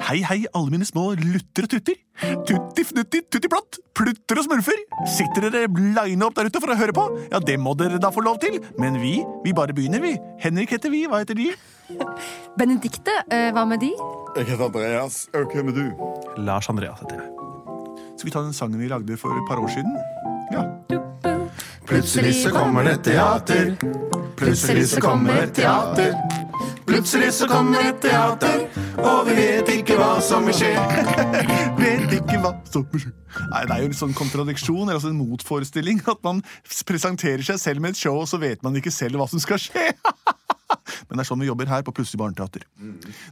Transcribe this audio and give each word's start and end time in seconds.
Hei, 0.00 0.22
hei, 0.24 0.46
alle 0.56 0.72
mine 0.72 0.86
små 0.86 1.12
lutter 1.18 1.66
og 1.66 1.72
tutter. 1.72 1.98
Tutti 2.46 2.84
fnutti 2.86 3.20
tuttiplott, 3.32 3.78
plutter 3.96 4.40
og 4.40 4.46
smurfer. 4.46 4.78
Sitter 5.08 5.48
dere 5.50 5.68
line 5.68 6.26
opp 6.26 6.36
der 6.38 6.48
ute 6.48 6.62
for 6.62 6.72
å 6.72 6.76
høre 6.78 6.94
på? 6.96 7.04
Ja, 7.32 7.40
det 7.42 7.58
må 7.60 7.74
dere 7.78 8.00
da 8.02 8.12
få 8.14 8.24
lov 8.24 8.40
til. 8.42 8.58
Men 8.80 8.98
vi, 9.02 9.18
vi 9.44 9.54
bare 9.56 9.74
begynner, 9.76 10.02
vi. 10.04 10.14
Henrik 10.42 10.74
heter 10.76 10.92
vi, 10.92 11.04
hva 11.10 11.22
heter 11.22 11.38
de? 11.38 11.50
Benedikte, 12.58 13.18
eh, 13.28 13.50
hva 13.52 13.66
med 13.68 13.82
de? 13.84 13.92
Jeg 14.38 14.48
heter 14.52 14.68
Andreas. 14.70 15.26
Og 15.36 15.52
hvem 15.52 15.72
er 15.72 15.78
du? 15.80 16.06
Lars 16.46 16.70
Andreas 16.72 17.02
heter 17.04 17.20
jeg. 17.20 17.30
Skal 18.16 18.28
vi 18.28 18.34
ta 18.36 18.44
den 18.46 18.56
sangen 18.56 18.80
vi 18.80 18.90
lagde 18.92 19.18
for 19.20 19.34
et 19.36 19.48
par 19.48 19.60
år 19.60 19.72
siden? 19.72 19.96
Ja. 20.52 20.66
Plutselig 21.88 22.34
så 22.44 22.54
kommer 22.54 22.86
det 22.86 23.02
teater. 23.04 23.74
Plutselig 24.38 24.88
så 24.94 25.00
kommer 25.00 25.42
det 25.42 25.54
teater. 25.60 26.14
Plutselig 26.86 27.32
så 27.36 27.46
kommer 27.50 27.84
et 27.88 28.00
teater, 28.02 28.64
og 28.98 29.28
vi 29.28 29.36
vet 29.38 29.70
ikke 29.76 29.96
hva 30.00 30.16
som 30.24 30.46
vil 30.48 30.56
skje. 30.56 30.72
Vet 31.82 32.14
ikke 32.16 32.38
hva 32.42 32.52
som 32.68 32.84
vil 32.92 33.08
Nei, 33.52 33.62
Det 33.66 33.74
er 33.74 33.80
jo 33.82 33.90
en 33.90 33.96
sånn 33.96 34.14
kontradiksjon, 34.16 34.84
eller 34.84 34.98
altså 34.98 35.12
en 35.12 35.20
motforestilling. 35.20 36.02
At 36.10 36.20
man 36.26 36.42
presenterer 36.88 37.44
seg 37.46 37.60
selv 37.62 37.84
med 37.84 37.94
et 37.94 38.02
show, 38.02 38.18
og 38.20 38.28
så 38.30 38.40
vet 38.42 38.62
man 38.66 38.76
ikke 38.78 38.92
selv 38.94 39.20
hva 39.20 39.28
som 39.30 39.42
skal 39.42 39.60
skje. 39.62 39.88
Men 41.08 41.18
det 41.18 41.24
er 41.24 41.28
sånn 41.28 41.42
vi 41.42 41.48
jobber 41.48 41.68
her 41.70 41.82
på 41.86 41.94
Plutselig 41.94 42.20
barneteater. 42.22 42.64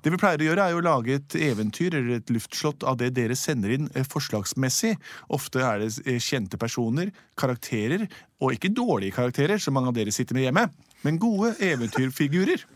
Det 0.04 0.12
vi 0.12 0.18
pleier 0.20 0.42
å 0.42 0.48
gjøre, 0.50 0.66
er 0.66 0.78
å 0.78 0.82
lage 0.84 1.16
et 1.16 1.36
eventyr 1.50 1.96
eller 1.96 2.18
et 2.20 2.32
luftslott 2.32 2.84
av 2.86 2.98
det 3.00 3.12
dere 3.16 3.36
sender 3.38 3.74
inn 3.76 3.88
eh, 3.94 4.06
forslagsmessig. 4.06 4.96
Ofte 5.32 5.62
er 5.64 5.84
det 5.84 5.92
eh, 6.04 6.20
kjente 6.22 6.60
personer, 6.60 7.12
karakterer, 7.40 8.06
og 8.40 8.56
ikke 8.56 8.72
dårlige 8.76 9.16
karakterer, 9.16 9.62
som 9.62 9.76
mange 9.76 9.92
av 9.92 9.96
dere 9.96 10.14
sitter 10.14 10.36
med 10.36 10.48
hjemme, 10.48 10.68
men 11.06 11.20
gode 11.22 11.54
eventyrfigurer. 11.64 12.66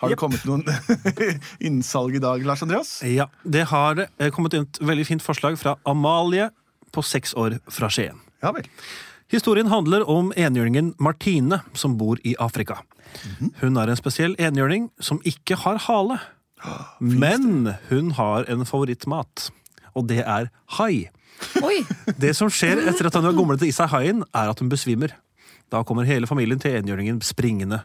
Har 0.00 0.12
det 0.12 0.18
kommet 0.20 0.44
noen 0.48 0.64
innsalg 1.68 2.16
i 2.16 2.22
dag, 2.22 2.44
Lars 2.46 2.62
Andreas? 2.64 2.98
Ja, 3.02 3.28
det 3.44 3.66
har 3.72 4.04
eh, 4.06 4.30
kommet 4.34 4.56
et 4.56 4.80
veldig 4.80 5.06
fint 5.08 5.24
forslag 5.24 5.58
fra 5.60 5.76
Amalie 5.88 6.50
på 6.94 7.04
seks 7.04 7.34
år 7.38 7.58
fra 7.72 7.90
Skien. 7.92 8.20
Ja 8.42 8.52
vel. 8.54 8.68
Historien 9.28 9.68
handler 9.68 10.06
om 10.08 10.30
enhjørningen 10.36 10.94
Martine, 11.04 11.60
som 11.76 11.98
bor 12.00 12.20
i 12.24 12.32
Afrika. 12.40 12.78
Hun 13.60 13.76
er 13.76 13.90
en 13.90 13.98
spesiell 13.98 14.36
enhjørning 14.40 14.88
som 15.04 15.20
ikke 15.28 15.58
har 15.64 15.80
hale. 15.84 16.16
Men 16.98 17.74
hun 17.90 18.12
har 18.16 18.48
en 18.50 18.64
favorittmat, 18.66 19.50
og 19.94 20.08
det 20.08 20.22
er 20.24 20.48
hai. 20.78 21.08
Oi! 21.62 21.82
Det 22.18 22.32
som 22.36 22.50
skjer 22.50 22.80
etter 22.88 23.08
at 23.08 23.18
hun 23.18 23.28
har 23.28 23.36
gomlet 23.36 23.62
i 23.68 23.72
seg 23.74 23.92
haien, 23.92 24.24
er 24.32 24.50
at 24.50 24.62
hun 24.62 24.72
besvimer. 24.72 25.12
Da 25.68 25.84
kommer 25.86 26.08
hele 26.08 26.26
familien 26.26 26.60
til 26.62 26.78
enhjørningen 26.78 27.20
springende. 27.24 27.82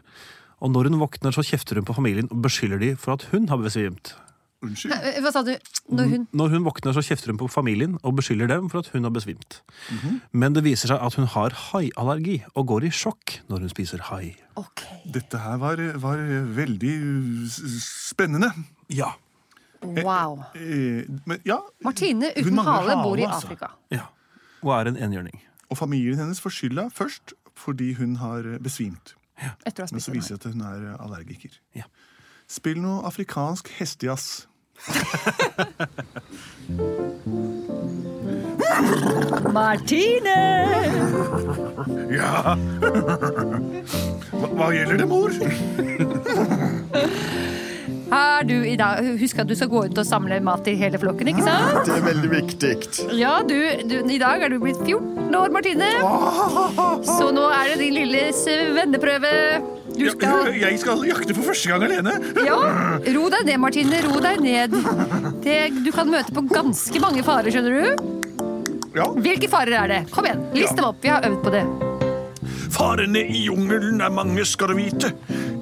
Og 0.64 0.70
når 0.72 0.88
hun 0.88 1.00
våkner, 1.02 1.34
så 1.36 1.44
kjefter 1.44 1.76
hun 1.76 1.84
på 1.84 1.94
familien 1.96 2.28
og 2.32 2.40
beskylder 2.46 2.80
de 2.80 2.94
for 2.96 3.18
at 3.18 3.26
hun 3.34 3.48
har 3.50 3.60
besvimt. 3.60 4.14
Unnskyld. 4.64 4.94
Eh, 4.96 5.18
Hva 5.20 5.30
sa 5.34 5.42
du? 5.44 5.50
Når 5.92 6.06
hun 6.08 6.22
Når 6.32 6.54
hun 6.54 6.64
våkner, 6.64 6.94
så 6.96 7.02
kjefter 7.04 7.28
hun 7.34 7.36
på 7.42 7.48
familien 7.52 7.98
og 8.02 8.14
beskylder 8.16 8.48
dem 8.48 8.70
for 8.72 8.80
at 8.80 8.88
hun 8.94 9.04
har 9.04 9.12
besvimt. 9.12 9.58
Men 10.32 10.54
det 10.56 10.62
viser 10.64 10.88
seg 10.88 11.02
at 11.04 11.18
hun 11.20 11.26
har 11.34 11.52
haiallergi 11.66 12.38
og 12.54 12.66
går 12.72 12.86
i 12.88 12.92
sjokk 12.96 13.42
når 13.50 13.66
hun 13.66 13.68
spiser 13.74 14.00
hai. 14.08 14.36
Ok. 14.56 14.86
Dette 15.12 15.36
her 15.42 15.60
var, 15.60 15.76
var 16.00 16.16
veldig 16.56 16.94
spennende. 17.84 18.48
Ja. 18.88 19.12
Wow. 19.84 20.40
Eh, 20.56 21.04
Men 21.28 21.42
ja, 21.44 21.58
Martine 21.84 22.30
uten 22.38 22.56
hale 22.64 22.96
bor 23.04 23.20
i 23.20 23.26
altså. 23.28 23.44
Afrika. 23.52 23.68
ja. 23.92 24.06
Og 24.64 24.72
er 24.80 24.88
en 24.88 24.96
enhjørning. 24.96 25.42
Og 25.68 25.76
familien 25.76 26.16
hennes 26.16 26.40
får 26.40 26.54
skylda 26.56 26.86
først 26.88 27.34
fordi 27.54 27.92
hun 28.00 28.16
har 28.16 28.46
besvimt. 28.64 29.12
Etter 29.66 29.82
å 29.82 29.84
ha 29.86 29.90
Men 29.92 30.00
så 30.04 30.12
viser 30.14 30.30
det 30.36 30.42
seg 30.42 30.50
at 30.50 30.54
hun 30.54 30.62
er 30.68 30.80
allergiker. 30.98 31.52
Ja. 31.76 31.84
Spill 32.50 32.78
noe 32.82 33.06
afrikansk 33.08 33.64
hestejazz. 33.78 34.26
Martine! 39.54 40.40
Ja! 42.10 42.56
Hva, 44.34 44.48
hva 44.58 44.66
gjelder 44.74 44.96
det, 44.98 45.06
mor? 45.08 45.30
Har 48.14 48.44
du 48.46 48.54
i 48.62 48.76
dag 48.78 49.02
Husk 49.18 49.40
at 49.42 49.48
du 49.50 49.54
skal 49.58 49.70
gå 49.72 49.80
ut 49.88 49.98
og 49.98 50.06
samle 50.06 50.38
mat 50.44 50.62
til 50.66 50.76
hele 50.78 51.00
flokken, 51.02 51.32
ikke 51.32 51.44
sant? 51.46 51.80
Det 51.88 51.96
er 51.96 52.04
veldig 52.04 52.30
viktig. 52.30 52.72
Ja, 53.18 53.40
du, 53.46 53.56
du 53.90 53.96
I 54.06 54.18
dag 54.22 54.44
er 54.46 54.52
du 54.52 54.60
blitt 54.62 54.78
14 54.86 55.34
år, 55.34 55.50
Martine. 55.54 55.88
Så 57.08 57.30
nå 57.34 57.48
er 57.50 57.72
det 57.72 57.80
din 57.82 57.96
lille 57.98 58.28
svenneprøve. 58.38 59.32
Du 59.94 60.06
skal 60.10 60.54
Jeg 60.58 60.78
skal 60.82 61.02
jakte 61.08 61.34
for 61.34 61.50
første 61.50 61.70
gang 61.72 61.86
alene. 61.86 62.14
Ja, 62.46 62.58
ro 63.16 63.26
deg 63.34 63.48
ned, 63.50 63.58
Martine. 63.62 64.02
Ro 64.06 64.22
deg 64.22 64.42
ned. 64.44 64.76
Det, 65.42 65.58
du 65.82 65.90
kan 65.94 66.10
møte 66.10 66.34
på 66.34 66.46
ganske 66.52 67.02
mange 67.02 67.24
farer, 67.26 67.50
skjønner 67.50 67.80
du. 67.80 68.12
Ja. 68.94 69.08
Hvilke 69.10 69.50
farer 69.50 69.74
er 69.80 69.90
det? 69.90 70.00
Kom 70.14 70.26
igjen, 70.28 70.46
list 70.54 70.78
dem 70.78 70.86
opp. 70.86 71.02
Vi 71.02 71.10
har 71.10 71.26
øvd 71.26 71.42
på 71.42 71.54
det. 71.54 71.64
Farene 72.74 73.22
i 73.26 73.44
jungelen 73.48 74.02
er 74.02 74.14
mange, 74.14 74.46
skal 74.46 74.70
du 74.70 74.78
vite. 74.78 75.14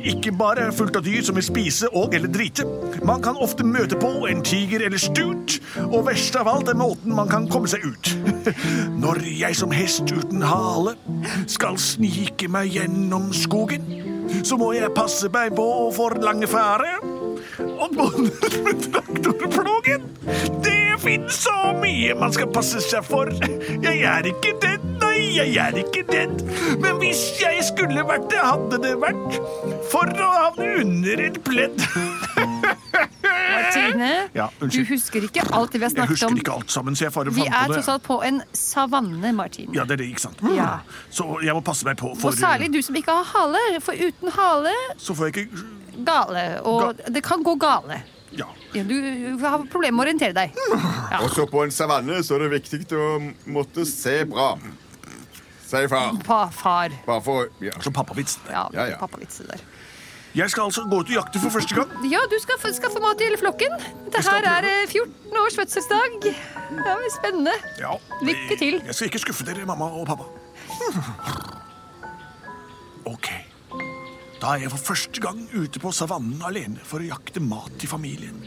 Ikke 0.02 0.32
bare 0.34 0.72
fullt 0.74 0.96
av 0.98 1.04
dyr 1.06 1.22
som 1.22 1.36
vil 1.38 1.46
spise 1.46 1.88
og 1.94 2.14
eller 2.16 2.30
drite. 2.32 2.66
Man 3.06 3.22
kan 3.22 3.38
ofte 3.38 3.66
møte 3.66 3.98
på 4.00 4.10
en 4.30 4.42
tiger 4.46 4.82
eller 4.86 4.98
stut, 4.98 5.58
og 5.84 6.06
verst 6.08 6.36
av 6.38 6.50
alt 6.50 6.70
er 6.72 6.78
måten 6.78 7.14
man 7.14 7.30
kan 7.30 7.46
komme 7.50 7.70
seg 7.70 7.86
ut. 7.86 8.12
Når 9.02 9.22
jeg 9.30 9.58
som 9.58 9.74
hest 9.74 10.10
uten 10.10 10.42
hale 10.42 10.96
skal 11.46 11.78
snike 11.78 12.50
meg 12.50 12.74
gjennom 12.74 13.30
skogen, 13.36 13.86
så 14.42 14.58
må 14.58 14.72
jeg 14.74 14.94
passe 14.96 15.30
meg 15.32 15.54
på 15.54 15.68
for 15.94 16.19
lange 16.22 16.50
fare. 16.50 16.98
Og 17.62 17.94
bonden 17.94 18.32
med 18.66 18.86
traktorplogen. 18.88 20.08
Det 20.64 20.81
finnes 21.02 21.38
så 21.44 21.54
mye 21.80 22.14
man 22.18 22.32
skal 22.34 22.50
passe 22.54 22.80
seg 22.84 23.04
for. 23.06 23.30
Jeg 23.82 24.02
er 24.06 24.28
ikke 24.30 24.52
redd, 24.62 24.84
nei, 25.02 25.18
jeg 25.36 25.56
er 25.60 25.78
ikke 25.82 26.04
redd. 26.12 26.42
Men 26.82 26.98
hvis 27.02 27.22
jeg 27.42 27.62
skulle 27.66 28.04
vært 28.08 28.28
det, 28.32 28.40
hadde 28.42 28.78
det 28.84 28.94
vært 29.02 29.38
for 29.92 30.08
å 30.22 30.30
havne 30.38 30.68
under 30.84 31.24
et 31.28 31.40
pledd. 31.46 31.82
Martine, 33.52 34.28
Ja, 34.34 34.46
du 34.60 34.78
husker 34.88 35.24
ikke 35.26 35.44
alt 35.54 35.72
det 35.74 35.80
vi 35.82 35.86
har 35.86 35.92
snakket 35.92 35.98
om. 35.98 36.08
Jeg 36.08 36.08
husker 36.16 36.30
om. 36.32 36.38
ikke 36.40 36.54
alt 36.56 36.70
sammen, 36.72 36.96
så 36.96 37.04
jeg 37.06 37.12
bare 37.14 37.34
Vi 37.36 37.44
er 37.46 37.72
tross 37.72 37.88
alt 37.92 38.02
på 38.06 38.19
en 38.26 38.40
savanne, 38.56 39.32
Martine. 39.36 39.74
Ja, 39.76 39.84
det 39.84 39.96
er 39.98 40.02
det, 40.02 40.08
ikke 40.12 40.24
sant? 40.28 40.42
Ja. 40.56 40.70
Så 41.10 41.26
jeg 41.44 41.54
må 41.56 41.60
passe 41.66 41.86
meg 41.88 41.98
på, 42.00 42.14
for 42.19 42.32
Og 42.32 42.38
særlig 42.38 42.72
du 42.74 42.80
som 42.82 42.96
ikke 42.98 43.12
har 43.20 43.28
hale. 43.34 43.62
For 43.84 43.92
uten 43.98 44.32
hale, 44.38 44.74
så 44.98 45.14
får 45.19 45.30
jeg 45.30 45.46
ikke 45.46 46.04
gale. 46.08 46.46
Og 46.69 47.00
det 47.12 47.22
kan 47.26 47.44
gå 47.44 47.54
gale. 47.60 48.02
Ja. 48.38 48.47
Ja, 48.72 48.82
Du 48.88 48.97
har 49.44 49.59
problemer 49.69 49.97
med 49.98 50.04
å 50.04 50.06
orientere 50.09 50.32
deg. 50.32 50.54
Og 51.20 51.31
så 51.34 51.44
på 51.50 51.62
en 51.65 51.70
savanne 51.75 52.22
så 52.25 52.37
er 52.38 52.47
det 52.48 52.62
viktig 52.62 52.97
å 52.97 53.10
måtte 53.53 53.84
se 53.88 54.22
bra. 54.25 54.54
Sier 55.69 55.88
far. 55.88 56.12
Pa, 56.25 56.47
far. 56.53 56.93
Bare 57.06 57.22
for 57.25 57.47
ja. 57.65 57.72
Så 57.81 57.93
pappavits. 57.93 58.38
Ja, 58.50 58.66
Ja, 58.76 58.87
ja. 58.93 58.97
pappavitser 59.00 59.47
der. 59.48 59.60
Jeg 60.34 60.48
skal 60.48 60.65
altså 60.70 60.87
gå 60.88 60.98
ut 61.03 61.10
og 61.10 61.16
jakte 61.16 61.41
for 61.43 61.53
første 61.53 61.75
gang. 61.76 61.91
Ja, 62.09 62.20
du 62.31 62.38
skal 62.41 62.56
få- 62.60 62.72
skaffe 62.72 63.00
mat 63.04 63.19
til 63.20 63.26
hele 63.28 63.37
flokken. 63.41 63.72
Det 64.12 64.22
her 64.25 64.44
er 64.49 64.64
eh, 64.64 64.87
14 64.88 65.37
års 65.37 65.56
fødselsdag. 65.61 66.20
Det 66.25 66.87
er 66.88 67.08
spennende. 67.19 67.52
Ja. 67.81 67.93
Lykke 68.25 68.56
til. 68.58 68.81
Jeg 68.87 68.94
skal 68.94 69.08
ikke 69.12 69.20
skuffe 69.26 69.44
dere, 69.44 69.67
mamma 69.69 69.90
og 69.93 70.06
pappa. 70.08 70.25
Ok. 73.05 73.28
Da 74.42 74.56
er 74.56 74.64
jeg 74.64 74.72
for 74.72 74.90
første 74.90 75.22
gang 75.22 75.44
ute 75.54 75.78
på 75.78 75.92
savannen 75.94 76.40
alene 76.42 76.82
for 76.82 76.98
å 76.98 77.06
jakte 77.06 77.38
mat 77.38 77.76
til 77.78 77.90
familien. 77.92 78.40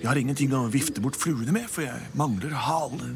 Jeg 0.00 0.08
har 0.08 0.18
ingenting 0.18 0.50
å 0.56 0.64
vifte 0.72 1.02
bort 1.04 1.18
fluene 1.20 1.54
med, 1.54 1.68
for 1.70 1.84
jeg 1.84 2.08
mangler 2.18 2.56
hale. 2.58 3.12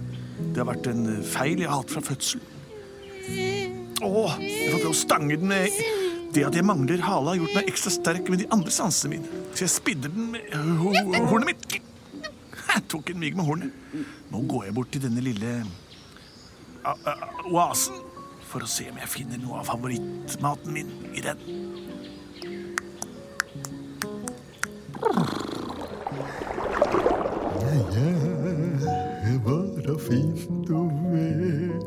Det 0.53 0.61
har 0.61 0.69
vært 0.69 0.87
en 0.93 1.09
feil 1.27 1.65
jeg 1.65 1.67
har 1.67 1.81
hatt 1.81 1.95
fra 1.97 2.05
fødsel. 2.05 2.45
Åh, 4.05 4.37
jeg 4.39 4.71
får 4.71 4.79
prøve 4.85 4.93
å 4.93 4.99
stange 5.01 5.39
den 5.41 5.49
med 5.49 5.77
Det 6.35 6.43
at 6.45 6.55
jeg 6.59 6.67
mangler 6.67 7.03
hale, 7.03 7.33
har 7.33 7.41
gjort 7.41 7.59
meg 7.59 7.73
ekstra 7.73 7.93
sterk 7.95 8.31
med 8.31 8.45
de 8.45 8.49
andre 8.55 8.71
sansene 8.75 9.17
mine. 9.17 9.43
Så 9.55 9.67
jeg 9.67 9.75
spidder 9.75 10.15
den 10.15 10.31
med 10.35 10.55
ho 10.79 10.95
hornet 11.31 11.51
mitt. 11.51 11.79
Jeg 12.75 12.87
tok 12.91 13.11
en 13.11 13.23
mig 13.23 13.35
med 13.35 13.47
hornet. 13.51 13.75
Nå 14.31 14.47
går 14.51 14.69
jeg 14.69 14.79
bort 14.79 14.95
til 14.95 15.03
denne 15.09 15.23
lille 15.27 15.57
oasen 17.51 18.04
for 18.55 18.63
å 18.63 18.71
se 18.71 18.85
om 18.87 18.95
jeg 19.01 19.09
finner 19.11 19.41
noe 19.43 19.57
av 19.59 19.67
favorittmaten 19.67 20.71
min 20.71 20.87
i 21.11 21.19
den. 21.25 21.35
Jeg 29.25 29.41
var 29.43 29.83
da 29.89 29.97
fint 30.07 30.71
å 30.71 30.87
være 31.11 31.83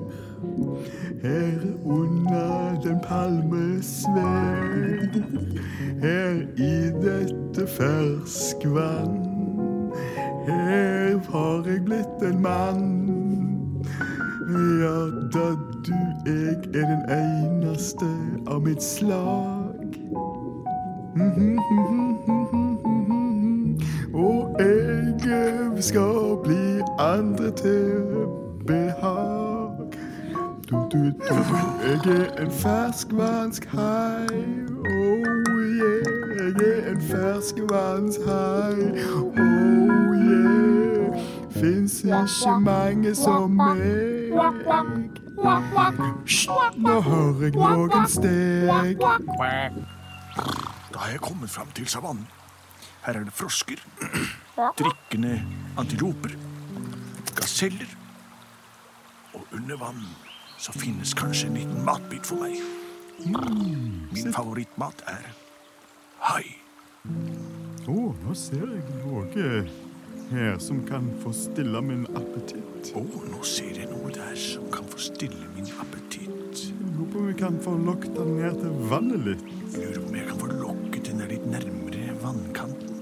her 1.23 1.55
under 1.87 2.75
den 2.83 2.99
palmesverd, 3.07 5.15
her 6.03 6.35
i 6.67 6.91
dette 6.99 7.63
ferskvann. 7.77 9.46
Du, 15.87 15.93
jeg 16.25 16.81
er 16.81 16.87
den 16.87 17.03
eneste 17.11 18.05
av 18.47 18.61
mitt 18.61 18.83
slag. 18.83 19.87
Og 24.13 24.55
jeg 24.59 25.83
skal 25.83 26.37
bli 26.43 26.81
andre 26.99 27.51
til 27.51 28.27
behag. 28.67 29.93
Du, 30.69 30.75
du, 30.91 30.97
du, 30.97 31.35
jeg 31.83 31.99
er 32.19 32.43
en 32.43 32.51
ferskvannshai. 32.51 34.27
Oh 34.87 35.23
yeah, 35.79 36.03
jeg 36.35 36.53
er 36.67 36.91
en 36.91 37.01
ferskvannshai. 37.01 38.79
Oh 39.15 39.35
yeah, 40.13 40.96
fins 41.59 41.99
ikke 42.05 42.55
mange 42.63 43.13
som 43.15 43.51
meg. 43.57 43.81
Hysj, 46.27 46.49
nå 46.81 46.95
hører 47.05 47.43
jeg 47.45 47.53
noen 47.57 48.07
steg. 48.09 49.03
Da 50.91 51.03
har 51.03 51.11
jeg 51.13 51.21
kommet 51.21 51.51
fram 51.53 51.69
til 51.77 51.87
savannen. 51.89 52.27
Her 53.05 53.21
er 53.21 53.23
det 53.23 53.33
frosker, 53.33 53.79
drikkende 54.79 55.37
antiloper, 55.79 56.33
gaseller. 57.37 57.91
Og 59.33 59.45
under 59.53 59.77
vann 59.79 60.03
så 60.57 60.73
finnes 60.75 61.13
kanskje 61.13 61.47
en 61.47 61.59
liten 61.61 61.85
matbit 61.85 62.25
for 62.25 62.41
meg. 62.41 62.57
Min 64.11 64.33
favorittmat 64.33 65.05
er 65.07 65.29
hai. 66.27 66.43
Å, 67.87 67.99
nå 68.23 68.35
ser 68.35 68.65
jeg 68.67 68.83
noe 69.05 69.23
her 70.31 70.57
som 70.57 70.87
kan 70.87 71.09
få 71.23 71.31
stille 71.33 71.81
min 71.81 72.05
appetitt. 72.15 72.91
Å, 72.95 73.03
nå 73.31 73.39
ser 73.47 73.77
jeg 73.79 73.87
noe 73.91 74.11
der 74.13 74.35
som 74.39 74.65
kan 74.73 74.87
få 74.91 74.99
stille 75.01 75.47
min 75.55 75.69
appetitt. 75.79 76.63
Jeg 76.67 76.91
lurer 76.97 77.11
på 77.13 77.19
om 77.21 77.27
vi 77.29 77.35
kan 77.39 77.59
få 77.63 77.75
lokket 77.85 78.15
den 78.17 78.33
ned 78.39 78.59
til 78.61 78.73
vannet 78.91 79.25
litt. 79.27 79.43
Lurer 79.75 79.99
på 80.01 80.07
om 80.09 80.17
jeg 80.19 80.27
kan 80.29 80.41
få 80.41 80.49
lokket 80.51 81.09
den 81.11 81.23
litt 81.31 81.47
nærmere 81.51 82.17
vannkanten. 82.23 82.93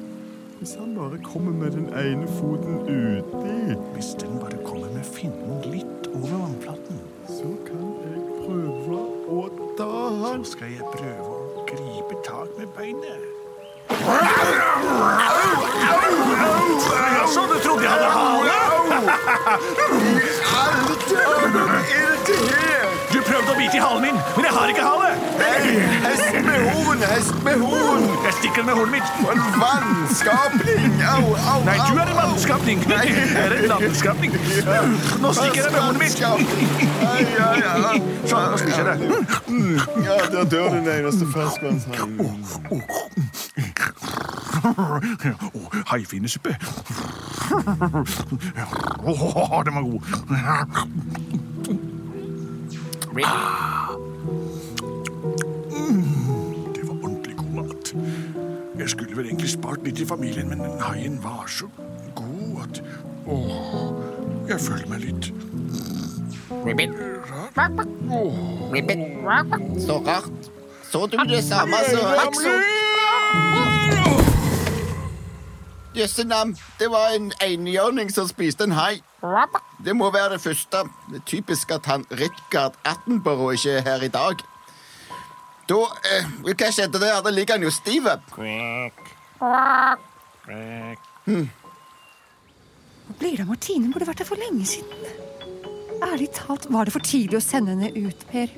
Hvis 0.59 0.75
han 0.79 0.95
bare 0.97 1.19
kommer 1.25 1.53
med 1.53 1.75
den 1.75 1.89
ene 1.93 2.27
foten 2.37 2.79
uti, 2.87 3.75
Hvis 3.93 4.15
den 4.21 4.39
bare 4.39 4.57
kommer 4.65 4.89
med 4.93 5.05
finnen 5.05 5.61
litt 5.71 6.07
over 6.13 6.29
vannflaten, 6.31 7.01
så 7.27 7.49
kan 7.67 7.85
jeg 8.05 8.19
prøve 8.45 8.99
å 9.29 9.47
ta 9.77 9.91
han. 10.21 10.45
så 10.45 10.51
skal 10.55 10.77
jeg 10.77 10.93
prøve 10.93 11.29
å 11.39 11.65
gripe 11.69 12.21
tak 12.25 12.57
med 12.57 12.67
beinet. 12.77 13.21
Jaså, 16.93 17.41
du 17.53 17.57
trodde 17.63 17.83
jeg 17.83 17.91
hadde 17.91 18.09
hale? 18.17 18.55
Du 23.13 23.19
prøvde 23.21 23.51
å 23.51 23.55
bite 23.57 23.77
i 23.77 23.79
halen 23.81 24.01
min, 24.03 24.17
men 24.35 24.45
jeg 24.47 24.53
har 24.55 24.71
ikke 24.73 24.85
hale. 24.85 25.09
Hest 26.05 26.33
med 26.45 26.59
horn, 26.69 26.99
hest 27.09 27.37
med 27.45 27.61
horn! 27.63 28.03
Jeg 28.25 28.33
stikker 28.39 28.59
den 28.61 28.67
med 28.69 28.75
hornet 28.79 28.93
mitt. 28.95 29.07
En 29.31 29.41
vannskapning! 29.61 30.83
Au, 31.09 31.23
au, 31.53 31.59
Nei, 31.67 31.77
du 31.79 31.99
er 32.01 32.11
en 32.11 32.19
vannskapning. 32.19 32.77
Jeg 32.91 33.05
er 33.43 33.55
en 33.59 33.65
landskapning. 33.71 34.31
Nå 35.23 35.33
stikker 35.39 35.61
jeg 35.61 35.71
med 35.71 35.81
hornet 35.81 36.01
mitt. 36.03 36.15
Ai, 36.25 37.23
ai, 37.47 37.59
ai. 37.93 37.99
Sånn, 38.27 38.51
nå 38.51 38.57
spiser 38.61 38.83
jeg 38.83 38.97
det. 38.99 39.05
Ja, 40.05 40.19
der 40.35 40.43
dør 40.55 40.67
den 40.75 40.87
eneste 40.97 41.25
ferskvannshaien. 41.33 42.11
Å, 44.65 45.61
haifinnesuppe. 45.91 46.55
Oh, 49.05 49.63
den 49.63 49.75
var 49.75 49.81
god. 49.81 50.01
Mm, 55.71 56.73
Det 56.73 56.87
var 56.87 56.93
ordentlig 57.03 57.35
god 57.37 57.53
mat. 57.53 57.93
Jeg 58.79 58.89
skulle 58.89 59.15
vel 59.17 59.25
egentlig 59.25 59.49
spart 59.49 59.83
litt 59.85 59.99
i 59.99 60.05
familien, 60.05 60.49
men 60.49 60.59
den 60.59 60.79
haien 60.81 61.19
var 61.23 61.45
så 61.47 61.69
god 62.15 62.63
at 62.65 62.81
Å, 63.25 63.37
jeg 64.49 64.59
føler 64.61 64.89
meg 64.89 64.99
litt 65.05 65.31
Ribbit. 66.65 66.91
Ribbit. 68.73 68.99
Så 69.85 69.99
rart. 70.05 70.49
Så 70.91 71.05
du 71.07 71.17
det 71.29 71.43
samme 71.43 71.77
så? 71.89 72.01
Jøsse 75.95 76.23
navn, 76.27 76.57
det 76.79 76.89
var 76.91 77.13
en 77.15 77.31
enhjørning 77.43 78.09
som 78.11 78.27
spiste 78.27 78.63
en 78.67 78.75
hai. 78.75 78.99
Det 79.85 79.95
må 79.95 80.09
være 80.11 80.33
det 80.33 80.41
første. 80.41 80.83
Det 81.11 81.21
er 81.21 81.25
typisk 81.25 81.71
at 81.71 81.85
han 81.85 82.05
Richard 82.11 82.75
Attenborough 82.85 83.53
ikke 83.53 83.77
er 83.77 83.81
her 83.81 84.03
i 84.03 84.11
dag. 84.11 84.43
Da 85.69 85.79
eh, 86.11 86.27
Hva 86.45 86.71
skjedde 86.71 86.99
der? 87.01 87.21
Da 87.23 87.31
ligger 87.33 87.55
han 87.55 87.63
jo 87.63 87.71
stiv. 87.73 88.09
Hva 88.35 89.95
blir 93.19 93.37
det 93.37 93.45
av 93.45 93.49
Martine? 93.49 93.93
Burde 93.93 94.07
vært 94.09 94.21
her 94.21 94.29
for 94.29 94.41
lenge 94.41 94.65
siden. 94.67 95.07
Ærlig 96.03 96.29
talt, 96.35 96.67
var 96.69 96.85
det 96.85 96.93
for 96.93 97.05
tidlig 97.05 97.39
å 97.39 97.43
sende 97.43 97.73
henne 97.73 97.89
ut, 97.95 98.27
Per? 98.29 98.51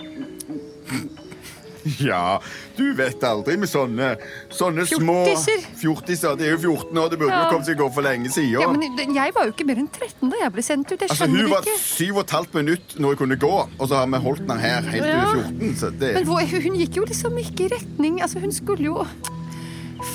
Ja, 2.10 2.40
du 2.78 2.84
vet 2.98 3.24
aldri 3.24 3.58
med 3.58 3.70
sånne, 3.72 4.12
sånne 4.54 4.86
små 4.90 5.16
Fjortiser. 5.28 5.66
Fjortiser. 5.82 6.36
De 6.40 6.48
er 6.48 6.56
jo 6.56 6.74
14 6.76 6.98
år, 7.04 7.10
det 7.14 7.20
burde 7.22 7.32
Ja. 7.34 7.44
jo 7.46 7.52
kommet 7.56 7.70
seg 7.70 7.78
gå 7.80 7.88
for 7.94 8.06
lenge 8.06 8.32
siden. 8.34 8.62
Ja, 8.62 8.68
men 8.72 9.16
Jeg 9.16 9.34
var 9.36 9.46
jo 9.50 9.54
ikke 9.56 9.66
mer 9.70 9.82
enn 9.84 9.90
13 9.92 10.30
da 10.34 10.42
jeg 10.44 10.54
ble 10.58 10.66
sendt 10.66 10.92
ut. 10.92 11.00
Jeg 11.00 11.10
altså, 11.10 11.24
skjønner 11.24 11.42
hun 11.48 11.52
var 11.56 11.62
ikke. 11.66 11.78
syv 11.84 12.16
og 12.18 12.24
et 12.26 12.36
halvt 12.38 12.54
minutt 12.60 12.98
når 13.00 13.08
hun 13.16 13.22
kunne 13.24 13.40
gå, 13.42 13.54
og 13.80 13.88
så 13.90 13.96
har 14.02 14.08
vi 14.08 14.22
holdt 14.28 14.46
den 14.48 14.60
her 14.60 14.82
helt 14.82 15.04
til 15.04 15.14
Ja. 15.14 15.26
hun 15.26 15.40
er 15.40 15.44
14. 15.48 15.76
Så 15.82 15.92
det 16.00 16.14
Men 16.14 16.26
hvor, 16.26 16.42
hun 16.42 16.76
gikk 16.82 16.96
jo 16.98 17.04
liksom 17.06 17.38
ikke 17.38 17.66
i 17.66 17.74
retning 17.78 18.22
Altså, 18.22 18.40
hun 18.40 18.52
skulle 18.52 18.84
jo 18.84 19.06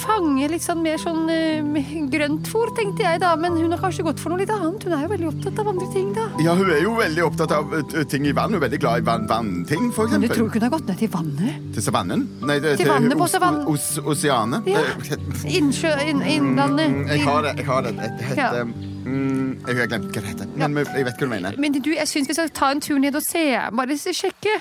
fange 0.02 0.48
litt 0.52 0.64
sånn 0.64 0.82
mer 0.84 0.98
sånn 1.00 1.24
uh, 1.30 2.06
grøntfôr, 2.12 2.72
tenkte 2.76 3.04
jeg 3.06 3.20
da. 3.22 3.32
Men 3.40 3.56
hun 3.58 3.72
har 3.74 3.80
kanskje 3.82 4.04
gått 4.06 4.20
for 4.22 4.32
noe 4.34 4.40
litt 4.42 4.50
annet. 4.52 4.82
Hun 4.86 4.92
er 4.96 5.02
jo 5.06 5.10
veldig 5.14 5.28
opptatt 5.32 5.60
av 5.62 5.70
andre 5.72 5.88
ting, 5.94 6.10
da. 6.16 6.26
Ja, 6.42 6.54
hun 6.58 6.70
er 6.74 6.82
jo 6.84 6.92
veldig 6.98 7.24
opptatt 7.28 7.54
av 7.56 7.72
uh, 7.72 8.02
ting 8.10 8.26
i 8.28 8.34
vann. 8.36 8.52
Hun 8.52 8.58
er 8.60 8.64
veldig 8.66 8.80
glad 8.82 9.02
i 9.02 9.06
vann, 9.06 9.26
vannting, 9.30 9.88
for 9.94 10.06
eksempel. 10.08 10.18
Men 10.18 10.28
du 10.28 10.34
tror 10.34 10.48
ikke 10.50 10.60
hun 10.60 10.66
har 10.68 10.74
gått 10.76 10.90
ned 10.92 10.98
til 11.02 11.12
vannet? 11.14 11.68
Til 11.76 11.86
savannen? 11.88 12.26
Nei, 12.48 12.58
det, 12.64 12.76
Til 12.82 12.90
vannet 12.92 13.18
på 13.22 13.28
savannen. 13.32 13.66
os- 13.72 13.98
Oseanet. 14.02 14.66
Ja. 14.72 14.82
Eh, 14.82 15.56
Innsjø... 15.58 15.92
In, 16.10 16.22
innlandet. 16.22 16.90
mm, 16.90 17.06
Jeg 17.12 17.24
har 17.26 17.42
det. 17.46 17.54
jeg 17.62 17.66
har 17.70 17.82
det. 17.86 17.92
Det 17.96 18.10
heter 18.30 18.42
Ja. 18.42 18.64
mm, 18.64 19.62
Jeg 19.66 19.76
har 19.78 19.86
glemt 19.92 20.08
hva 20.10 20.20
det 20.20 20.28
heter, 20.32 20.46
men 20.56 20.76
ja. 20.76 20.84
jeg 20.96 21.04
vet 21.06 21.14
hva 21.20 21.26
du 21.26 21.32
mener. 21.32 21.58
Men 21.58 21.72
du, 21.78 21.90
jeg 21.94 22.08
syns 22.10 22.28
vi 22.30 22.34
skal 22.38 22.50
ta 22.50 22.70
en 22.74 22.80
tur 22.82 22.98
ned 22.98 23.14
og 23.18 23.22
se. 23.22 23.44
Bare 23.78 23.96
sjekke. 23.98 24.58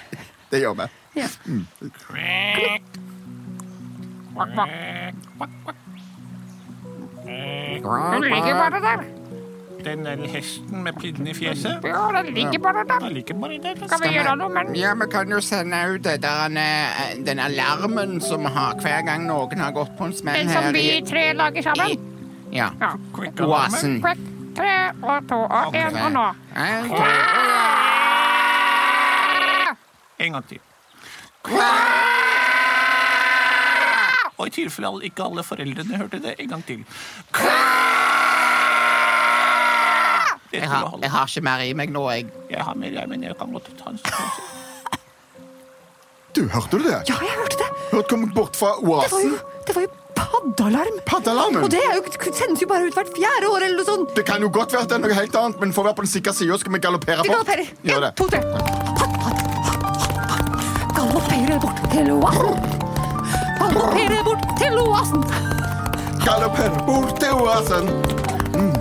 Det 0.51 0.61
gjør 0.61 0.75
vi. 0.81 0.89
Ja. 1.19 1.27
Den 7.81 8.21
ligger 8.21 8.53
bare 8.59 8.79
der. 8.81 9.03
Den 9.85 10.05
der 10.05 10.27
hesten 10.27 10.83
med 10.83 10.93
pinnen 10.93 11.27
i 11.27 11.33
fjeset, 11.33 11.79
Ja, 11.83 12.21
den 12.23 12.33
ligger 12.33 12.59
bare 12.59 12.83
der. 12.87 12.99
den 12.99 13.13
ligger 13.13 13.33
bare 13.33 13.57
der. 13.57 13.87
Skal 13.87 14.09
vi 14.09 14.13
gjøre 14.13 14.35
noe 14.37 14.49
med 14.49 14.65
den? 14.67 14.75
Ja, 14.75 14.93
vi 14.93 15.05
kan 15.11 15.29
jo 15.31 15.39
sende 15.41 15.79
ut 15.93 16.03
den, 16.03 16.57
eh, 16.57 17.25
den 17.25 17.39
alarmen 17.39 18.21
som 18.21 18.45
har 18.45 18.75
hver 18.81 19.01
gang 19.05 19.25
noen 19.25 19.59
har 19.59 19.71
gått 19.71 19.97
på 19.97 20.03
en 20.05 20.13
smell 20.13 20.35
Den 20.37 20.49
som 20.49 20.63
her 20.63 20.71
vi 20.71 21.01
tre 21.09 21.33
lager 21.33 21.61
sammen? 21.61 21.97
Ja. 22.51 22.69
Ja. 22.81 22.91
Oasen. 23.45 24.01
Kvekk, 24.01 24.17
tre 24.55 24.91
og 25.01 25.27
to 25.29 25.35
og 25.35 25.75
én 25.75 26.05
og 26.05 26.11
nå. 26.11 26.27
En. 26.55 26.91
En 30.19 30.31
gang 30.33 30.47
til. 30.47 30.59
Og 34.41 34.49
i 34.49 34.53
tilfelle 34.55 35.05
ikke 35.05 35.27
alle 35.27 35.43
foreldrene 35.45 35.99
hørte 36.01 36.17
det, 36.23 36.33
en 36.41 36.49
gang 36.49 36.63
til. 36.65 36.81
Jeg 40.51 40.67
har, 40.67 40.97
jeg 40.99 41.11
har 41.13 41.29
ikke 41.29 41.43
mer 41.45 41.61
i 41.63 41.71
meg 41.77 41.93
nå, 41.93 42.01
jeg. 42.11 42.25
Jeg 42.51 42.65
har 42.65 42.75
mer, 42.75 42.91
jeg, 42.97 43.07
men 43.07 43.23
jeg 43.23 43.37
kan 43.39 43.53
godt 43.53 43.69
ta 43.79 43.93
en 43.93 44.01
stund. 44.01 44.49
Du, 46.35 46.41
hørte 46.47 46.79
du 46.79 46.83
det? 46.87 46.97
Ja, 47.11 47.17
jeg 47.21 47.37
hørte 47.37 47.57
det. 47.59 47.69
Hørte 47.91 48.07
kom 48.09 48.25
bort 48.35 48.55
fra 48.55 48.73
oasen. 48.81 49.37
det 49.67 49.75
var 49.75 49.85
jo 49.85 49.91
paddealarm. 50.15 50.99
Paddealarmen. 51.05 51.63
Og 51.63 51.71
det 51.71 51.81
er 51.85 51.97
jo, 51.99 52.03
sendes 52.33 52.63
jo 52.63 52.67
bare 52.71 52.87
ut 52.87 52.97
hvert 52.97 53.13
fjerde 53.15 53.51
år 53.51 53.67
eller 53.67 53.77
noe 53.79 53.87
sånt. 53.87 54.13
Det 54.17 54.25
kan 54.27 54.43
jo 54.43 54.51
godt 54.51 54.73
være 54.73 54.87
at 54.87 54.93
det 54.93 54.99
er 54.99 55.03
noe 55.05 55.17
helt 55.21 55.39
annet, 55.43 55.63
men 55.63 55.75
for 55.75 55.83
å 55.85 55.91
være 55.91 55.99
på 56.01 56.07
den 56.07 56.13
sikre 56.17 56.35
sida 56.35 56.59
skal 56.61 56.75
vi 56.75 56.83
galoppere 56.83 57.27
Vi 57.27 57.33
galopperer. 57.35 57.73
Det. 57.83 58.13
to, 58.19 58.29
tre. 58.31 58.39
Galopperer 60.97 61.59
bort 61.67 61.83
til 61.91 62.15
oasen. 62.17 62.80
Galoppere 63.61 64.23
bort 64.23 64.45
til 64.57 64.77
oasen. 64.81 65.21
Galoppere 66.25 66.85
bort 66.85 67.19
til 67.21 67.33
oasen. 67.37 67.85
Mm. 68.57 68.73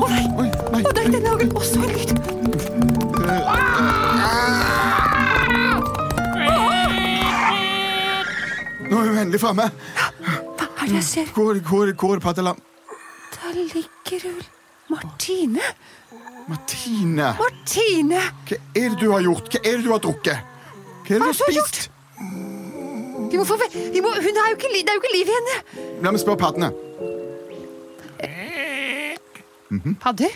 Å 0.00 0.06
nei. 0.08 0.24
Oi, 0.40 0.46
nei. 0.48 0.80
Og 0.80 0.94
dette 0.96 1.20
lager 1.26 1.52
også 1.60 1.82
en 1.82 1.92
lyd. 1.92 2.10
Nå 8.88 8.96
er 8.96 9.12
hun 9.12 9.20
endelig 9.26 9.42
framme. 9.44 9.68
Hva 10.24 10.66
er 10.80 10.88
det 10.88 10.96
jeg 10.96 11.08
ser? 11.10 11.30
Hvor, 11.36 11.60
hvor, 11.68 11.92
hvor, 12.00 12.24
Patelam? 12.30 12.64
Der 13.36 13.60
ligger 13.60 14.24
hun 14.24 14.42
Martine. 14.88 15.68
Martine. 16.48 17.34
Martine! 17.44 18.26
Hva 18.48 18.56
er 18.74 18.88
det 18.88 18.98
du 19.04 19.10
har 19.12 19.22
gjort? 19.28 19.52
Hva 19.52 19.60
er 19.62 19.76
det 19.76 19.84
du 19.84 19.92
har 19.92 20.02
drukket? 20.08 20.52
Hva 21.04 21.14
er 21.14 21.18
det 21.18 21.20
du 21.20 21.28
har 21.28 21.42
spist? 21.44 21.60
Gjort? 21.60 22.49
Vi 23.30 23.38
må 23.38 23.44
få, 23.46 23.56
ve- 23.60 23.70
De 23.94 24.00
må, 24.02 24.10
hun 24.16 24.40
er 24.42 24.48
jo 24.50 24.56
ikke, 24.58 24.70
li- 24.74 24.82
det 24.82 24.90
er 24.90 24.98
jo 24.98 25.02
ikke 25.04 25.14
liv 25.16 25.30
i 25.30 25.36
henne. 25.38 25.56
La 26.02 26.10
meg 26.10 26.20
spørre 26.22 26.40
paddene. 26.42 26.72
Padder, 30.02 30.32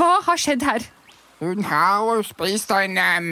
hva 0.00 0.10
har 0.26 0.40
skjedd 0.40 0.64
her? 0.66 0.84
Hun 1.40 1.62
har 1.64 2.02
jo 2.16 2.22
spist 2.26 2.70
en 2.74 2.98
um, 3.00 3.30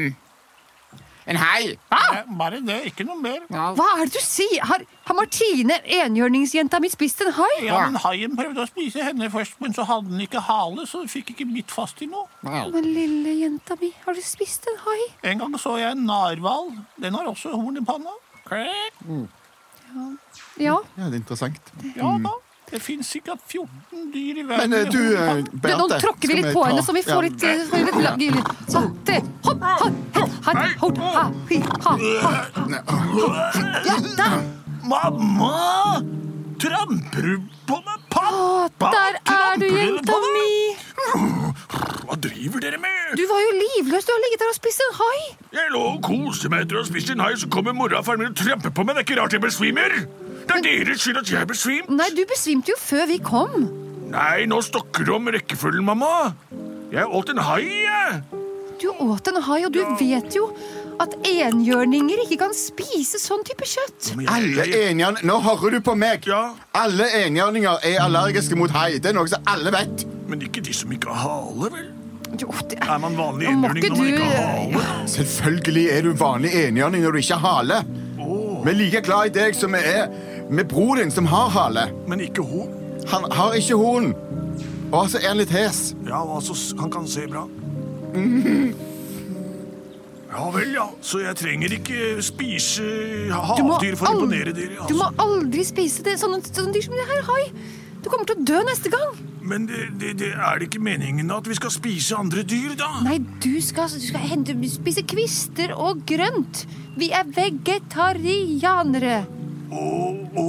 En 1.28 1.36
hai. 1.36 1.74
Ja, 1.92 2.22
Bare 2.38 2.56
det, 2.64 2.76
ikke 2.88 3.04
noe 3.04 3.18
mer. 3.20 3.42
Hva 3.52 3.84
er 3.98 4.06
det 4.06 4.14
du 4.14 4.22
sier? 4.24 4.62
Har, 4.64 4.80
har 5.04 5.16
Martine, 5.18 5.74
enhjørningsjenta 5.84 6.78
mi, 6.80 6.88
spist 6.88 7.20
en 7.20 7.34
hai? 7.36 7.50
Ja, 7.66 7.82
men 7.90 7.98
Haien 8.00 8.32
prøvde 8.38 8.62
å 8.64 8.68
spise 8.70 9.04
henne 9.04 9.28
først, 9.34 9.58
men 9.60 9.74
så 9.76 9.84
hadde 9.90 10.08
den 10.08 10.22
ikke 10.24 10.40
hale, 10.46 10.86
så 10.88 11.02
den 11.02 11.10
fikk 11.12 11.34
ikke 11.34 11.44
bitt 11.50 11.74
fast 11.74 12.00
i 12.00 12.08
noe. 12.08 12.24
Men 12.46 12.80
lille 12.94 13.34
jenta 13.42 13.76
mi, 13.82 13.90
har 14.06 14.16
du 14.16 14.22
spist 14.24 14.70
en 14.72 14.80
hai? 14.86 14.96
En 15.34 15.42
gang 15.44 15.58
så 15.60 15.74
jeg 15.82 15.92
en 15.98 16.06
narhval. 16.08 16.72
Den 16.96 17.18
har 17.20 17.28
også 17.28 17.52
horn 17.52 17.76
i 17.76 17.84
panna. 17.84 18.14
Ja. 20.58 20.76
Ja, 20.96 21.04
det 21.08 21.14
er 21.14 21.16
interessant. 21.22 21.72
Ja 21.96 22.18
da. 22.24 22.32
Det 22.68 22.82
fins 22.84 23.08
sikkert 23.08 23.40
14 23.48 24.10
dyr 24.12 24.42
i 24.42 24.42
verden. 24.44 24.70
Men 24.70 24.80
eh, 24.82 24.90
du, 24.92 24.98
eh, 25.16 25.38
Beate 25.54 25.78
nå 25.80 25.86
tråkker 26.02 26.28
vi 26.28 26.34
litt 26.36 26.50
på 26.52 26.64
henne, 26.66 26.82
så 26.84 26.92
vi 26.92 27.00
får 27.06 27.22
litt, 27.24 27.42
eh, 27.48 27.62
får 27.70 27.86
litt 27.86 28.00
lag- 28.04 28.20
lyd. 28.20 28.50
Sånn, 28.68 28.90
hopp, 29.46 29.62
hopp. 29.80 29.96
Ja, 33.88 33.96
der! 34.18 34.36
Mamma! 34.84 36.02
Tramper 36.60 37.22
du 37.22 37.34
på 37.68 37.76
meg, 37.86 37.98
pappa? 38.10 38.90
der 38.92 39.18
er 39.32 39.58
du, 39.60 39.66
jenta 39.68 40.16
mi. 40.34 40.37
Driver 42.24 42.60
dere 42.64 42.78
med? 42.82 43.16
Du 43.18 43.24
var 43.30 43.40
jo 43.44 43.50
livløs. 43.58 44.04
Du 44.08 44.12
har 44.14 44.22
ligget 44.24 44.40
der 44.42 44.50
og 44.52 44.56
spist 44.58 44.80
en 44.86 44.94
hai. 44.98 45.18
Jeg 45.54 45.70
lå 45.74 45.82
og 45.94 46.00
koste 46.02 46.48
meg 46.52 46.64
etter 46.66 46.78
å 46.80 46.82
ha 46.82 46.88
spist 46.88 47.12
en 47.14 47.20
hai, 47.22 47.34
så 47.38 47.48
kommer 47.52 47.76
mora 47.76 48.00
og 48.00 48.08
faren 48.08 48.24
min 48.24 48.32
og 48.32 48.38
tramper 48.40 48.72
på 48.74 48.84
meg. 48.88 48.96
Det 48.98 49.04
er 49.04 49.08
ikke 49.08 49.20
rart 49.20 49.36
jeg 49.36 49.44
besvimer. 49.44 49.94
Det 50.48 50.56
er 50.56 50.64
deres 50.64 51.04
skyld 51.04 51.20
at 51.20 51.30
jeg 51.30 51.46
besvimte. 51.50 51.94
Nei, 51.98 52.08
du 52.16 52.24
besvimte 52.30 52.72
jo 52.74 52.78
før 52.80 53.06
vi 53.10 53.18
kom. 53.22 53.54
Nei, 54.08 54.46
nå 54.48 54.58
stokker 54.64 55.04
du 55.04 55.12
om 55.18 55.28
rekkefølgen, 55.34 55.84
mamma. 55.84 56.32
Jeg 56.90 57.04
åt 57.06 57.30
en 57.34 57.42
hai, 57.44 57.62
jeg. 57.84 58.20
Du 58.80 58.88
åt 59.04 59.28
en 59.28 59.42
hai, 59.42 59.60
og 59.66 59.72
du 59.74 59.82
vet 60.00 60.36
jo 60.38 60.48
at 61.02 61.12
enhjørninger 61.28 62.24
ikke 62.24 62.38
kan 62.40 62.54
spise 62.56 63.20
sånn 63.22 63.44
type 63.46 63.66
kjøtt. 63.68 64.12
Jeg- 64.16 64.30
Alle 64.32 64.64
enhjørninger 64.88 65.26
Nå 65.28 65.36
hører 65.44 65.70
du 65.76 65.80
på 65.80 65.94
meg! 65.94 66.26
Ja. 66.26 66.54
Alle 66.74 67.06
enhjørninger 67.20 67.78
er 67.84 68.00
allergiske 68.02 68.56
mot 68.56 68.70
hai. 68.70 68.98
Det 68.98 69.06
er 69.12 69.18
noe 69.18 69.28
som 69.28 69.42
alle 69.46 69.70
vet. 69.70 70.06
Men 70.28 70.40
ikke 70.42 70.60
de 70.64 70.72
som 70.72 70.90
ikke 70.92 71.12
har 71.12 71.28
hale, 71.28 71.70
vel? 71.70 71.86
Jo, 72.40 72.52
det 72.70 72.78
Er 72.82 72.98
man 73.02 73.16
vanlig 73.18 73.48
enhjørning 73.50 73.84
når 73.88 73.96
man 73.98 74.06
ikke 74.06 74.24
har 74.24 74.46
hale? 74.46 74.82
hale? 74.82 75.08
Selvfølgelig 75.08 75.86
er 75.90 76.02
du 76.02 76.12
vanlig 76.20 76.52
enhjørning 76.54 77.02
når 77.02 77.12
du 77.12 77.18
ikke 77.18 77.34
har 77.42 77.56
hale. 77.58 77.78
Vi 78.64 78.70
er 78.70 78.74
like 78.78 79.00
glad 79.06 79.26
i 79.26 79.34
deg 79.38 79.54
som 79.58 79.72
vi 79.74 79.78
er 79.84 80.08
med 80.50 80.68
bror 80.70 80.96
din 81.00 81.10
som 81.10 81.26
har 81.30 81.48
hale. 81.54 81.88
Men 82.08 82.20
ikke 82.20 82.42
horn. 82.42 82.74
Han 83.08 83.26
har 83.32 83.52
ikke 83.58 83.76
horn. 83.78 84.12
Og 84.92 85.10
så 85.10 85.18
er 85.22 85.28
han 85.32 85.36
litt 85.42 85.50
hes. 85.52 85.94
Ja, 86.06 86.22
altså, 86.36 86.54
han 86.80 86.90
kan 86.90 87.06
se 87.08 87.26
bra. 87.28 87.44
Ja 90.28 90.50
vel, 90.52 90.72
ja. 90.76 90.86
Så 91.00 91.22
jeg 91.24 91.36
trenger 91.40 91.72
ikke 91.78 92.22
spise 92.24 92.84
havdyr 93.32 93.96
for 93.96 94.10
å 94.10 94.18
imponere 94.18 94.52
dere. 94.56 94.84
Du 94.88 94.94
må 94.98 95.06
Altså. 95.08 95.24
aldri 95.24 95.64
spise 95.64 96.04
det, 96.04 96.18
sånne, 96.20 96.42
sånne 96.44 96.72
dyr 96.74 96.84
som 96.84 96.94
det 96.98 97.06
her 97.08 97.22
hai. 97.30 97.44
Du 98.02 98.10
kommer 98.12 98.28
til 98.28 98.36
å 98.36 98.44
dø 98.44 98.58
neste 98.68 98.92
gang. 98.92 99.16
Men 99.48 99.64
det, 99.68 99.86
det, 100.00 100.12
det 100.20 100.32
er 100.36 100.60
det 100.60 100.68
ikke 100.68 100.82
meningen 100.84 101.30
at 101.32 101.48
vi 101.48 101.56
skal 101.56 101.72
spise 101.72 102.16
andre 102.18 102.42
dyr, 102.44 102.74
da? 102.78 102.90
Nei, 103.06 103.18
du 103.40 103.54
skal, 103.64 103.88
du 103.88 104.04
skal 104.04 104.26
hente, 104.28 104.56
spise 104.68 105.04
kvister 105.08 105.72
og 105.76 106.04
grønt. 106.08 106.66
Vi 106.98 107.08
er 107.14 107.24
vegetarianere. 107.32 109.22
Å, 109.68 109.86
å, 110.40 110.44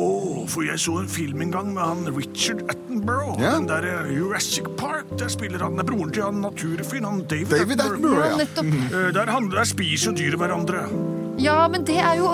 for 0.47 0.63
jeg 0.63 0.79
så 0.79 0.93
en 1.01 1.09
film 1.11 1.41
en 1.43 1.51
gang 1.51 1.71
med 1.75 1.83
han 1.83 2.05
Richard 2.15 2.61
Attenborough. 2.71 3.35
Ja. 3.41 3.57
Den 3.57 3.67
der 3.67 3.87
eh, 3.87 4.11
Jurassic 4.15 4.67
Park. 4.79 5.09
Der 5.19 5.31
spiller 5.31 5.63
han 5.65 5.75
det 5.79 5.85
broren 5.89 6.13
til 6.15 6.23
han 6.23 6.39
naturfyren, 6.43 7.07
han 7.07 7.23
David, 7.27 7.51
David 7.51 7.83
Attenborough, 7.83 8.23
Ja, 8.23 8.47
ja. 8.47 8.63
Eh, 8.63 9.11
Der, 9.15 9.31
han, 9.33 9.49
der 9.51 9.67
spiser 9.67 10.15
dyr 10.15 10.39
hverandre. 10.39 10.85
Ja, 11.39 11.61
men 11.71 11.85
det 11.87 11.99
er 12.03 12.15
jo 12.19 12.31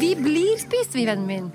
Vi 0.00 0.14
blir 0.16 0.58
spist, 0.60 0.96
vi, 0.96 1.06
vennen 1.08 1.28
min. 1.28 1.52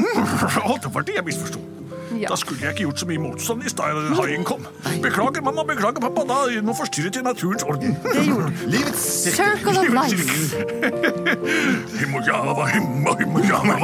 Alt 0.68 0.84
det 0.84 0.92
var 0.94 1.04
det 1.04 1.16
jeg 1.20 1.24
misforsto. 1.24 1.75
Ja. 2.20 2.28
Da 2.28 2.36
skulle 2.36 2.60
jeg 2.62 2.70
ikke 2.70 2.82
gjort 2.86 3.00
så 3.00 3.06
mye 3.06 3.20
motstand 3.20 3.64
i 3.66 3.68
stad 3.68 3.96
da 3.96 4.14
haien 4.20 4.44
kom. 4.44 4.66
Beklager, 5.02 5.42
mamma. 5.44 5.64
Beklager, 5.68 6.00
pappa. 6.00 6.24
Da 6.28 6.60
nå 6.62 6.74
forstyrret 6.76 7.16
jeg 7.16 7.24
naturens 7.26 7.62
orden. 7.62 7.96
Det 8.04 8.24
gjorde 8.26 8.46
du. 8.50 8.52
Livets 8.72 9.04
Circle 9.36 9.78
of 9.80 9.88
life. 9.92 10.56
Himojava, 12.00 12.66
himmo, 12.72 13.16
himojava, 13.20 13.74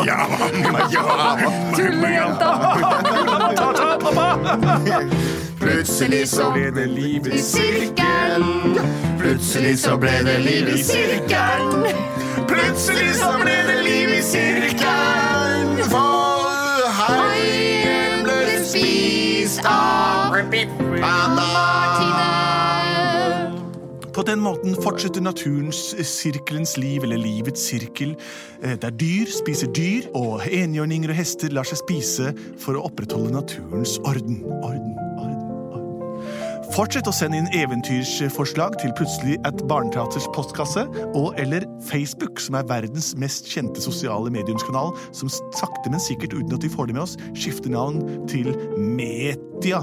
Ta-ta, 3.56 3.98
pappa. 4.00 4.28
Plutselig 5.62 6.28
så 6.28 6.50
ble 6.52 6.70
det 6.74 6.86
liv 6.90 7.26
i 7.30 7.38
sirkel. 7.38 8.44
Plutselig 9.20 9.78
så 9.78 9.96
ble 9.96 10.14
det 10.26 10.38
liv 10.42 10.72
i 10.74 10.82
sirkel. 10.82 11.86
Plutselig 12.50 13.14
så 13.20 13.30
ble 13.42 13.54
det 13.68 13.78
liv 13.86 14.16
i 14.16 14.22
sirkel. 14.26 15.84
For 15.92 16.42
ble 17.06 17.81
spist 19.52 19.66
av 19.66 20.32
Martine. 21.36 22.28
På 24.12 24.22
den 24.22 24.40
måten 24.44 24.74
fortsetter 24.76 25.24
naturens 25.24 25.94
eh, 25.94 26.04
sirkelens 26.04 26.76
liv, 26.76 27.04
eller 27.04 27.20
livets 27.20 27.64
sirkel, 27.70 28.16
eh, 28.62 28.76
der 28.80 28.90
dyr 28.90 29.28
spiser 29.32 29.72
dyr, 29.72 30.10
og 30.14 30.44
enhjørninger 30.48 31.12
og 31.12 31.16
hester 31.16 31.52
lar 31.52 31.68
seg 31.68 31.80
spise 31.80 32.34
for 32.60 32.76
å 32.76 32.84
opprettholde 32.90 33.32
naturens 33.32 33.98
orden. 34.04 34.42
Orden, 34.44 34.60
orden, 34.60 34.68
orden. 34.74 35.01
Fortsett 36.72 37.04
å 37.04 37.12
sende 37.12 37.36
inn 37.36 37.50
eventyrsforslag 37.52 38.78
til 38.80 38.94
Plutselig 38.96 39.34
at 39.44 39.58
Barneteaters 39.68 40.24
postkasse, 40.32 40.86
og 41.12 41.36
eller 41.36 41.66
Facebook, 41.84 42.40
som 42.40 42.56
er 42.56 42.64
verdens 42.70 43.10
mest 43.20 43.50
kjente 43.52 43.82
sosiale 43.84 44.32
mediumskanal, 44.32 44.94
som 45.12 45.28
sakte, 45.28 45.92
men 45.92 46.00
sikkert, 46.00 46.32
uten 46.32 46.56
at 46.56 46.64
vi 46.64 46.72
får 46.72 46.88
det 46.88 46.96
med 46.96 47.04
oss, 47.04 47.18
skifter 47.36 47.74
navn 47.74 48.00
til 48.24 48.54
Metia. 48.80 49.82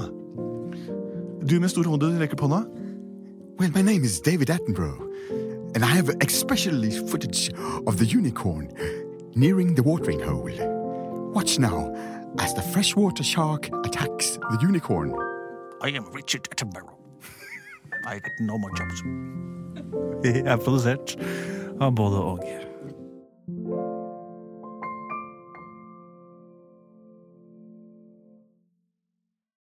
Du 1.46 1.56
med 1.62 1.70
stor 1.70 1.86
hode 1.86 2.10
rekker 2.18 2.42
på 2.42 2.50
hånda. 2.50 2.64
Well, 3.62 3.70
my 3.70 3.86
name 3.86 4.02
is 4.02 4.18
David 4.18 4.50
Attenborough, 4.50 5.06
and 5.76 5.84
I 5.84 5.94
have 5.94 6.10
especially 6.26 6.90
footage 6.90 7.52
of 7.86 8.02
the 8.02 8.06
unicorn 8.06 8.66
nearing 9.36 9.76
the 9.76 9.86
watering 9.86 10.18
hole. 10.18 10.50
Watch 11.38 11.60
now 11.60 11.94
as 12.40 12.52
the 12.54 12.62
freshwater 12.62 13.22
shark 13.22 13.70
attacks 13.86 14.38
the 14.50 14.58
unicorn. 14.60 15.29
I 15.82 15.88
am 15.96 16.04
Richard 16.12 16.42
Attenborough. 16.50 16.92
I 18.06 18.18
got 18.18 18.38
no 18.40 18.58
more 18.58 18.70
jobs. 18.76 19.00
er 20.46 20.56
produsert 20.56 21.16
av 21.80 21.94
både 21.96 22.20
og. 22.20 22.69